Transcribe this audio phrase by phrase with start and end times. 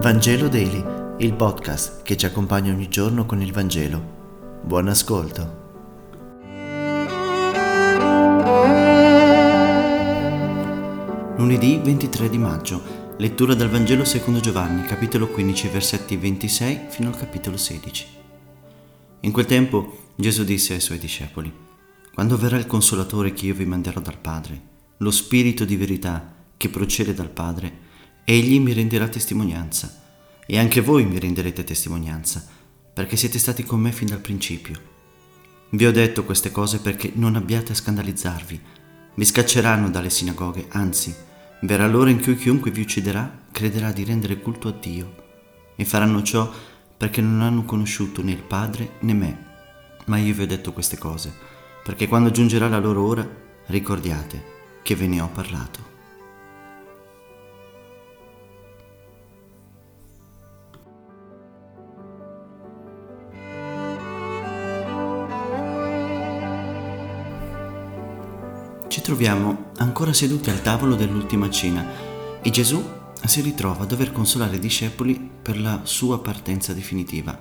[0.00, 0.84] Vangelo Daily,
[1.18, 4.60] il podcast che ci accompagna ogni giorno con il Vangelo.
[4.62, 5.66] Buon ascolto.
[11.36, 12.80] Lunedì 23 di maggio,
[13.16, 18.06] lettura del Vangelo secondo Giovanni, capitolo 15, versetti 26 fino al capitolo 16.
[19.22, 21.52] In quel tempo Gesù disse ai suoi discepoli,
[22.14, 24.62] Quando verrà il consolatore che io vi manderò dal Padre,
[24.98, 27.86] lo Spirito di verità che procede dal Padre,
[28.30, 30.02] egli mi renderà testimonianza
[30.46, 32.46] e anche voi mi renderete testimonianza,
[32.92, 34.78] perché siete stati con me fin dal principio.
[35.70, 38.60] Vi ho detto queste cose perché non abbiate a scandalizzarvi.
[39.14, 41.14] Vi scacceranno dalle sinagoghe, anzi,
[41.62, 45.14] verrà l'ora in cui chiunque vi ucciderà crederà di rendere culto a Dio.
[45.74, 46.52] E faranno ciò
[46.98, 49.46] perché non hanno conosciuto né il Padre né me.
[50.04, 51.32] Ma io vi ho detto queste cose,
[51.82, 53.26] perché quando giungerà la loro ora,
[53.68, 54.44] ricordiate
[54.82, 55.87] che ve ne ho parlato.
[68.98, 71.86] Ci troviamo ancora seduti al tavolo dell'ultima cena
[72.42, 72.84] e Gesù
[73.24, 77.38] si ritrova a dover consolare i discepoli per la sua partenza definitiva.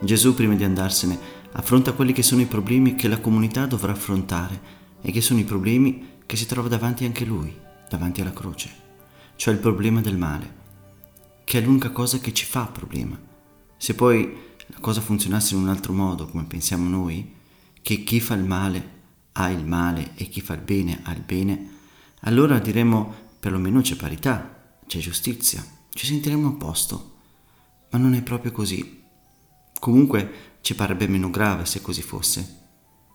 [0.00, 1.18] Gesù, prima di andarsene,
[1.52, 4.60] affronta quelli che sono i problemi che la comunità dovrà affrontare
[5.02, 7.54] e che sono i problemi che si trova davanti anche lui,
[7.90, 8.70] davanti alla croce,
[9.36, 10.54] cioè il problema del male,
[11.44, 13.20] che è l'unica cosa che ci fa problema.
[13.76, 14.34] Se poi
[14.68, 17.34] la cosa funzionasse in un altro modo, come pensiamo noi,
[17.82, 18.96] che chi fa il male
[19.40, 21.76] ha il male e chi fa il bene ha il bene,
[22.22, 27.16] allora diremmo perlomeno c'è parità, c'è giustizia, ci sentiremo a posto.
[27.90, 29.04] Ma non è proprio così.
[29.78, 32.56] Comunque ci parebbe meno grave se così fosse.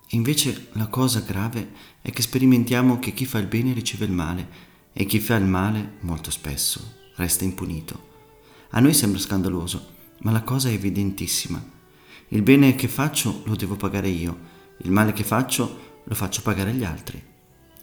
[0.07, 1.71] E invece la cosa grave
[2.01, 5.45] è che sperimentiamo che chi fa il bene riceve il male e chi fa il
[5.45, 8.11] male, molto spesso, resta impunito.
[8.69, 11.63] A noi sembra scandaloso, ma la cosa è evidentissima.
[12.29, 16.71] Il bene che faccio lo devo pagare io, il male che faccio lo faccio pagare
[16.71, 17.21] agli altri.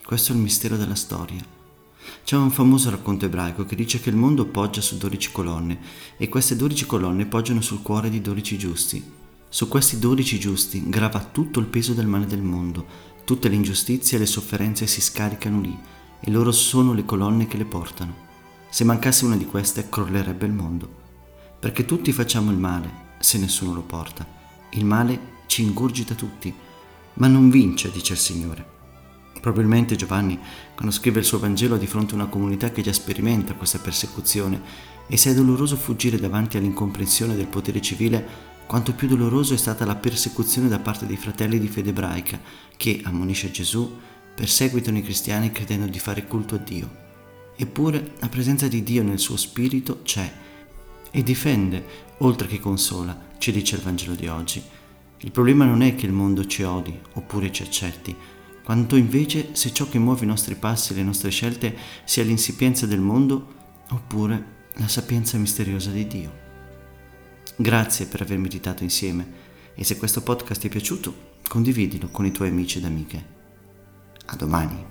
[0.05, 1.59] Questo è il mistero della storia.
[2.25, 5.79] C'è un famoso racconto ebraico che dice che il mondo poggia su dodici colonne
[6.17, 9.19] e queste dodici colonne poggiano sul cuore di dodici giusti.
[9.49, 12.87] Su questi dodici giusti grava tutto il peso del male del mondo,
[13.25, 15.79] tutte le ingiustizie e le sofferenze si scaricano lì
[16.21, 18.29] e loro sono le colonne che le portano.
[18.69, 20.99] Se mancasse una di queste crollerebbe il mondo.
[21.59, 24.27] Perché tutti facciamo il male se nessuno lo porta.
[24.71, 26.55] Il male ci ingurgita tutti
[27.15, 28.79] ma non vince, dice il Signore.
[29.41, 30.39] Probabilmente Giovanni,
[30.75, 34.61] quando scrive il suo Vangelo di fronte a una comunità che già sperimenta questa persecuzione,
[35.07, 39.85] e se è doloroso fuggire davanti all'incomprensione del potere civile, quanto più doloroso è stata
[39.85, 42.39] la persecuzione da parte dei fratelli di fede ebraica,
[42.77, 43.99] che, ammonisce Gesù,
[44.35, 46.89] perseguitano i cristiani credendo di fare culto a Dio.
[47.57, 50.33] Eppure la presenza di Dio nel suo spirito c'è
[51.11, 51.85] e difende,
[52.19, 54.63] oltre che consola, ci dice il Vangelo di oggi.
[55.23, 58.17] Il problema non è che il mondo ci odi oppure ci accetti,
[58.65, 62.87] quanto invece se ciò che muove i nostri passi e le nostre scelte sia l'insipienza
[62.87, 63.59] del mondo
[63.91, 66.39] oppure la sapienza misteriosa di Dio.
[67.57, 71.15] Grazie per aver meditato insieme e se questo podcast ti è piaciuto,
[71.47, 73.25] condividilo con i tuoi amici ed amiche.
[74.27, 74.90] A domani.